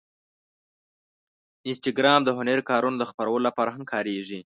[1.69, 4.39] انسټاګرام د هنري کارونو د خپرولو لپاره هم کارېږي.